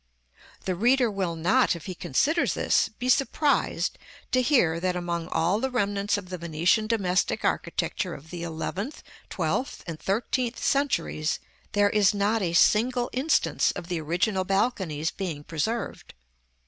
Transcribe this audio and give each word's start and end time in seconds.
The 0.65 0.73
reader 0.73 1.11
will 1.11 1.35
not, 1.35 1.75
if 1.75 1.85
he 1.85 1.93
considers 1.93 2.55
this, 2.55 2.89
be 2.89 3.07
surprised 3.07 3.99
to 4.31 4.41
hear 4.41 4.79
that, 4.79 4.95
among 4.95 5.27
all 5.27 5.59
the 5.59 5.69
remnants 5.69 6.17
of 6.17 6.29
the 6.29 6.39
Venetian 6.39 6.87
domestic 6.87 7.45
architecture 7.45 8.15
of 8.15 8.31
the 8.31 8.41
eleventh, 8.41 9.03
twelfth, 9.29 9.83
and 9.85 9.99
thirteenth 9.99 10.57
centuries, 10.57 11.37
there 11.73 11.91
is 11.91 12.15
not 12.15 12.41
a 12.41 12.53
single 12.53 13.11
instance 13.13 13.69
of 13.73 13.89
the 13.89 14.01
original 14.01 14.43
balconies 14.43 15.11
being 15.11 15.43
preserved. 15.43 16.15